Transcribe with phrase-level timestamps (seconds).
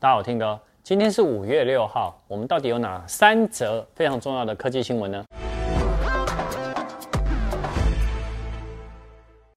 [0.00, 5.24] 大家好，听哥，今天是五月六号，我们到底有哪三则非常重要的科技新闻呢？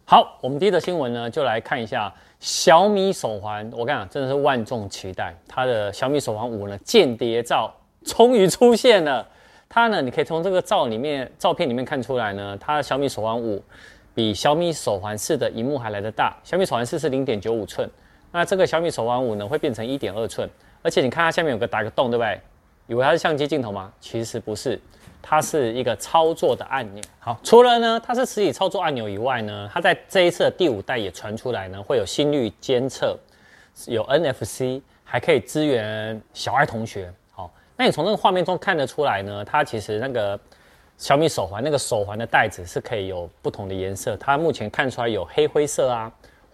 [0.04, 3.70] 好，我们第一则新闻呢，就来看一下小米手环。
[3.72, 7.72] 我跟你讲，真的是万众期待，它的小米手环五呢，间谍照
[8.04, 9.24] 终于出现了。
[9.70, 13.64] 它呢，你可以从这个照里面照片里面看出来呢，它的小米手环五
[14.16, 16.36] 比小米手环四的荧幕还来得大。
[16.44, 17.88] 小米手环四是零点九五寸，
[18.32, 20.50] 那这个小米手环五呢，会变成一点二寸。
[20.82, 22.40] 而且你看它下面有个打个洞，对不对？
[22.88, 23.92] 以为它是相机镜头吗？
[24.00, 24.80] 其实不是。
[25.24, 27.04] 它是一个操作的按钮。
[27.20, 33.16] 好，除了呢，它是实体操作按钮以外呢，它在这一次的第五代也传出来呢，会有心率监测，
[33.86, 37.14] 有 NFC，还可以支援小爱同学。
[37.32, 40.38] 好，那你从那个画面中看得出来呢，它其实那个
[40.98, 44.18] 小米手环那个手环的带子是可以有不同的颜色。
[44.18, 46.12] 它目前看出来有黑灰色啊、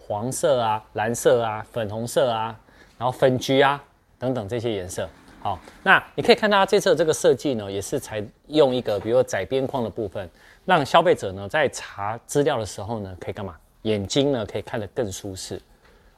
[0.08, 2.58] 黄色啊、蓝色啊、粉红色啊，
[2.96, 3.78] 然后粉橘啊
[4.18, 5.06] 等等这些颜色。
[5.40, 10.26] 好，那你可以看到它这次的这个设计呢，也是采用一个比如说窄边框的部分，
[10.64, 13.54] 让消费者呢在查资料的时候呢，可以干嘛？
[13.82, 15.60] 眼睛呢可以看得更舒适。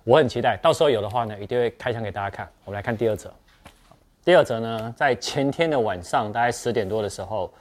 [0.04, 2.48] 我很期待，到时候有的话呢，一定会开箱给大家看。
[2.64, 3.32] 我们来看第二则。
[4.24, 7.52] 第二则呢，在前天的晚上，大概十点多的时候，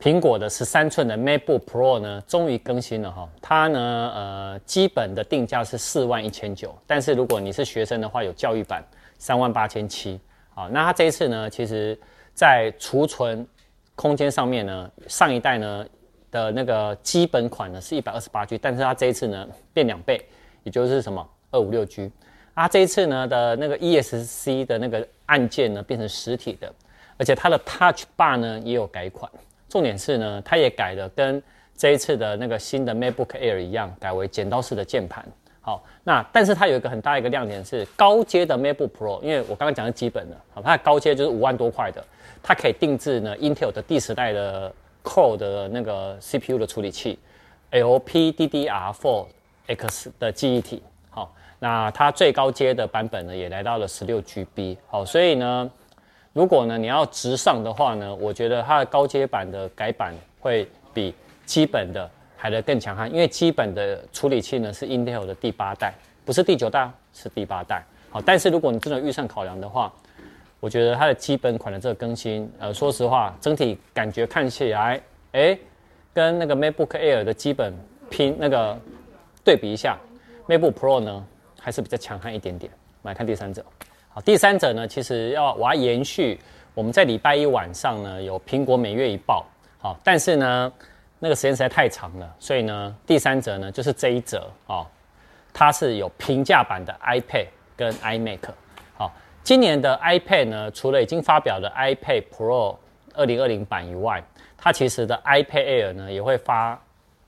[0.00, 3.28] 苹果的十三寸的 MacBook Pro 呢，终于更新了哈。
[3.40, 8.84] 它呢，呃，基本的定价是四万一千九，但是如果你是学生的话，有教育版
[9.18, 10.20] 三万八千七。
[10.54, 11.98] 好，那它这一次呢，其实，
[12.34, 13.46] 在储存
[13.94, 15.86] 空间上面呢，上一代呢
[16.30, 20.20] 的那个基本款呢是一百二十八 G，但是它这一次呢变两倍，
[20.64, 22.10] 也就是什么二五六 G。
[22.52, 26.72] 啊这一次呢的那个 ESC 的那个按键呢变成实体的，
[27.16, 29.30] 而且它的 Touch Bar 呢也有改款。
[29.74, 31.42] 重点是呢，它也改了跟
[31.76, 35.26] 这一次的那个新的 MacBook Air 一样，改为剪刀式的键盘。
[35.60, 42.00] 好，那但是它有一个很大一个亮点是高阶的 MacBook Pro，因为我刚刚讲的基本的，好，它的高阶就是五万多块的，
[42.40, 47.18] 它可以定制呢 Intel 的第十代的 Core 的那个 CPU 的处理器
[47.72, 55.68] ，LPDDR4X 的记忆体，好，那它最高阶的版本呢也来到了十六 GB，好，所以呢，
[56.34, 61.14] 如果呢你要直上的话呢，我觉得它的高阶版的改版会比
[61.46, 62.10] 基本的。
[62.36, 65.94] 还得更强悍，因为基本的处理器呢是 Intel 的第八代，
[66.26, 67.82] 不是第九代，是第八代。
[68.10, 69.90] 好，但是如果你真的预算考量的话，
[70.60, 75.00] 我觉得它的基本款的这个更新，呃，说实话，整体感觉看起来，
[75.32, 75.58] 哎，
[76.12, 77.72] 跟那个 MacBook Air 的基本
[78.10, 78.78] 拼那个
[79.42, 79.96] 对比一下
[80.46, 81.26] ，MacBook Pro 呢
[81.58, 82.70] 还是比较强悍一点点。
[83.04, 83.64] 来看第三者，
[84.14, 86.38] 好，第三者呢，其实要我要延续
[86.72, 89.44] 我们在礼拜一晚上呢有苹果每月一报，
[89.78, 90.72] 好，但是呢。
[91.20, 94.86] 那个时间实在太长了，所以呢，第三者呢就是这一则哦，
[95.54, 98.40] 它是有平价版的 iPad 跟 iMac。
[98.94, 99.10] 好，
[99.42, 102.76] 今年的 iPad 呢，除了已经发表的 iPad Pro
[103.14, 104.22] 二零二零版以外，
[104.58, 106.78] 它其实的 iPad Air 呢也会发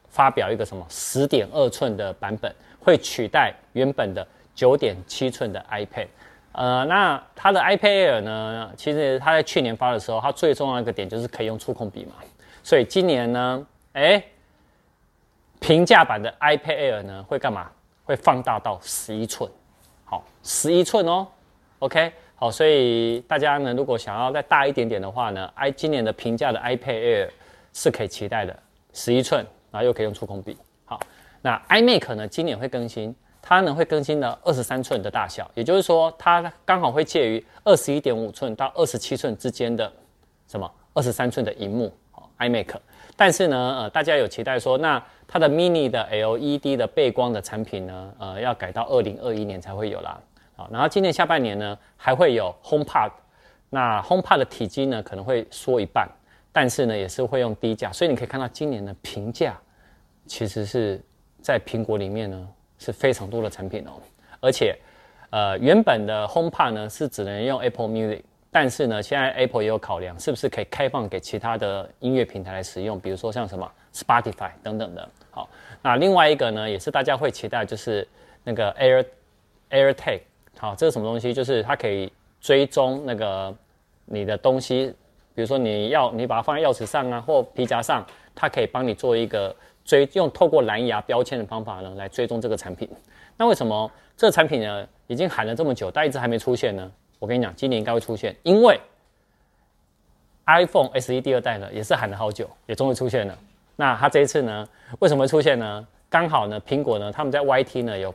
[0.09, 6.09] 发表一个什么十点二寸的版本，会取代原本的九点七寸的 iPad。
[6.57, 12.15] 呃，那它的 iPad Air 呢，其实它在去年发的时候，它最重要一个点就是可以用触控笔嘛，
[12.63, 13.67] 所以今年呢。
[13.99, 14.23] 哎，
[15.59, 17.71] 平价版的 iPad Air 呢会干嘛？
[18.05, 19.51] 会放大到十一寸，
[20.05, 21.27] 好，十一寸哦。
[21.79, 27.31] OK，好，所以大家呢，如果想要再大一点点的话呢，i 今年的平价的 iPad Air
[27.73, 28.55] 是可以期待的，
[28.93, 30.55] 十一寸，然后又可以用触控笔。
[30.85, 31.01] 好，
[31.41, 33.17] 那 iMac 呢，今年会更新，
[33.49, 39.91] 它呢会更新到二十三寸的大小，也就是说，它刚好会介于二十一点五寸到二十七寸之间的
[40.49, 41.93] 什么二十三寸的荧幕
[42.41, 42.75] ，，iMac。
[43.15, 50.21] 但是呢，呃，大家有期待说，那它的 mini 的 LED 的背光的产品呢，呃，要改到二零二一年才会有啦。
[50.57, 53.13] 好，然后今年下半年呢，还会有 HomePod，
[53.71, 56.11] 那 HomePod 的体积呢可能会缩一半，
[56.51, 59.57] 但是呢也是会用低价，所以你可以看到今年的平价，
[60.27, 61.01] 其实是
[61.41, 64.01] 在苹果里面呢是非常多的产品哦，
[64.41, 64.77] 而且，
[65.31, 68.23] 呃，原本的 HomePod 呢是只能用 Apple Music。
[68.49, 75.07] 但是呢，现在 Apple 也有考量，是不是可以开放给其他的音乐平台来使用，比如说像什么 Spotify 等等的。
[75.31, 75.47] 好，
[75.83, 78.07] 那另外一个呢，也是大家会期待，就是
[78.43, 79.05] 那个 Air
[79.69, 80.21] AirTag。
[80.57, 81.35] 好，这是什么东西？
[81.35, 83.55] 就是它可以追踪那个
[84.07, 84.95] 你的东西，
[85.35, 89.55] 比如说你要你把它放在钥匙上啊，或皮夹上，它可以帮你做一个
[89.87, 92.87] 追，用透过蓝牙标签的方法呢来追踪这个产品。
[93.39, 96.91] 那为什么这个产品呢已经喊了这么久，但一直还没出现呢？
[97.19, 98.79] 我跟你讲，今年应该会出现，因为
[100.47, 103.39] iPhone SE 第二代呢也是喊了好久，也终于出现了。
[103.77, 104.69] 那它这一次呢，
[104.99, 105.87] 为什么会出现呢？
[106.09, 108.15] 刚好呢，苹果呢他们在 YT 呢有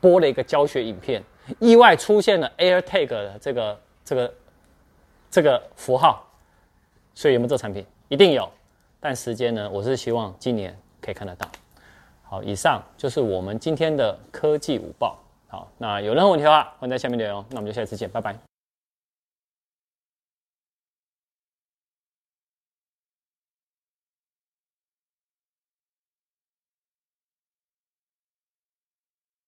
[0.00, 1.22] 播了一个教学影片，
[1.58, 4.34] 意外出现了 AirTag 的这个这个
[5.30, 6.26] 这个符号，
[7.14, 7.84] 所以有没有这产品？
[8.08, 8.50] 一定有，
[8.98, 9.68] 但时间呢？
[9.70, 11.46] 我是希望今年可以看得到。
[12.22, 15.18] 好，以上就是我们今天的科技午报。
[15.48, 17.44] 好，那有任何问题的话，欢迎在下面留言。
[17.50, 18.49] 那我们就下次见，拜拜。